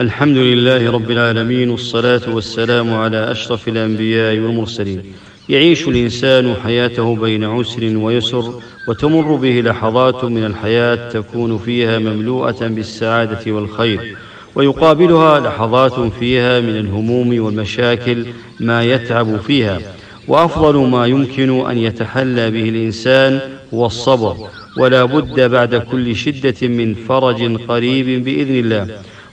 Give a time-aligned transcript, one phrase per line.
[0.00, 5.02] الحمد لله رب العالمين والصلاة والسلام على أشرف الأنبياء والمرسلين.
[5.48, 13.52] يعيش الإنسان حياته بين عسر ويسر وتمر به لحظات من الحياة تكون فيها مملوءة بالسعادة
[13.52, 14.16] والخير
[14.54, 18.26] ويقابلها لحظات فيها من الهموم والمشاكل
[18.60, 19.80] ما يتعب فيها.
[20.28, 23.40] وأفضل ما يمكن أن يتحلى به الإنسان
[23.74, 24.36] هو الصبر
[24.78, 28.88] ولا بد بعد كل شدة من فرج قريب بإذن الله.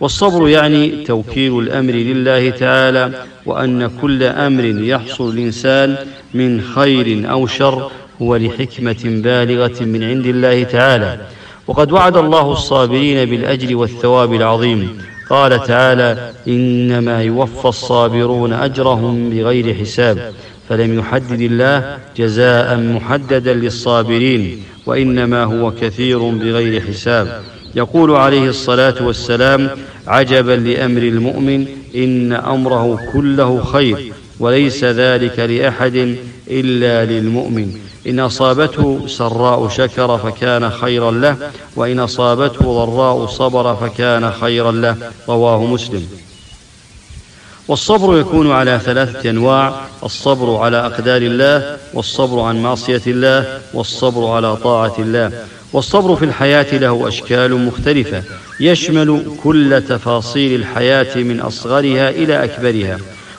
[0.00, 3.12] والصبر يعني توكيل الأمر لله تعالى
[3.46, 5.96] وأن كل أمر يحصل الإنسان
[6.34, 7.90] من خير أو شر
[8.22, 11.20] هو لحكمة بالغة من عند الله تعالى.
[11.66, 14.98] وقد وعد الله الصابرين بالأجر والثواب العظيم.
[15.30, 20.32] قال تعالى إنما يوفى الصابرون أجرهم بغير حساب.
[20.68, 27.42] فلم يحدد الله جزاء محددا للصابرين وإنما هو كثير بغير حساب.
[27.74, 29.70] يقول عليه الصلاة والسلام
[30.06, 36.16] عجبا لأمر المؤمن إن أمره كله خير وليس ذلك لأحد
[36.50, 37.72] إلا للمؤمن.
[38.06, 41.36] إن أصابته سراء شكر فكان خيرا له
[41.76, 44.96] وإن أصابته ضراء صبر فكان خيرا له
[45.28, 46.06] رواه مسلم.
[47.68, 54.56] والصبر يكون على ثلاثة أنواع الصبر على أقدار الله والصبر عن معصية الله والصبر على
[54.56, 55.32] طاعة الله.
[55.72, 58.22] والصبر في الحياة له أشكال مختلفة
[58.60, 62.98] يشمل كل تفاصيل الحياة من أصغرها إلى أكبرها.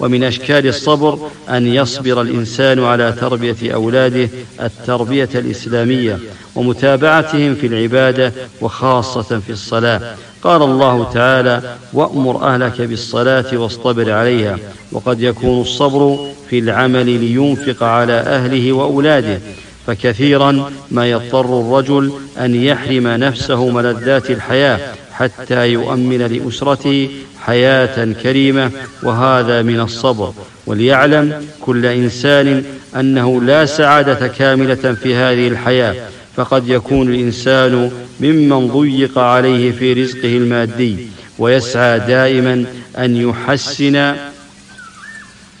[0.00, 4.28] ومن أشكال الصبر أن يصبر الإنسان على تربية أولاده
[4.60, 6.18] التربية الإسلامية
[6.54, 10.00] ومتابعتهم في العبادة وخاصة في الصلاة.
[10.42, 11.62] قال الله تعالى
[11.92, 14.58] وأمر أهلك بالصلاة واصطبر عليها
[14.92, 16.18] وقد يكون الصبر
[16.50, 19.40] في العمل لينفق على أهله وأولاده.
[19.86, 24.80] فكثيرا ما يضطر الرجل أن يحرم نفسه ملذات الحياة
[25.20, 27.08] حتى يؤمن لأسرته
[27.40, 28.70] حياة كريمة
[29.02, 30.32] وهذا من الصبر.
[30.66, 32.64] وليعلم كل إنسان
[32.96, 35.94] أنه لا سعادة كاملة في هذه الحياة
[36.36, 37.90] فقد يكون الإنسان
[38.20, 40.96] ممن ضيق عليه في رزقه المادي
[41.38, 42.64] ويسعى دائما
[42.98, 44.14] أن يحسن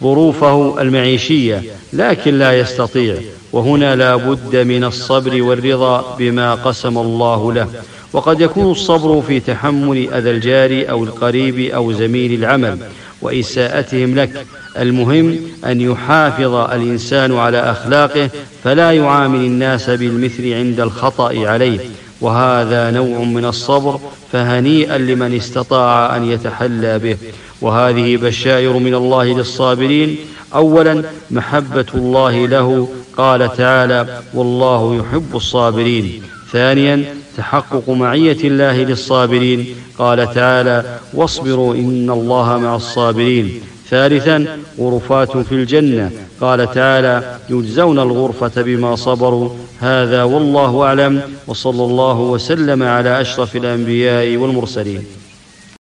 [0.02, 1.62] ظروفه المعيشية
[1.92, 3.16] لكن لا يستطيع.
[3.52, 7.68] وهنا لا بد من الصبر والرضا بما قسم الله له.
[8.12, 12.78] وقد يكون الصبر في تحمل أذى الجار أو القريب أو زميل العمل
[13.22, 14.46] وإساءتهم لك.
[14.78, 18.30] المهم أن يحافظ الإنسان على أخلاقه
[18.64, 21.80] فلا يعامل الناس بالمثل عند الخطأ عليه.
[22.20, 24.00] وهذا نوع من الصبر
[24.32, 27.16] فهنيئا لمن استطاع أن يتحلى به.
[27.60, 30.16] وهذه بشائر من الله للصابرين.
[30.54, 36.22] أولا محبة الله له قال تعالى والله يحب الصابرين.
[36.52, 37.04] ثانيا
[37.36, 39.66] تحقق معية الله للصابرين.
[39.98, 43.60] قال تعالى واصبروا إن الله مع الصابرين.
[43.90, 44.46] ثالثا
[44.78, 46.10] غرفات في الجنة.
[46.40, 49.50] قال تعالى يجزون الغرفة بما صبروا.
[49.80, 55.04] هذا والله أعلم وصلى الله وسلم على أشرف الأنبياء والمرسلين.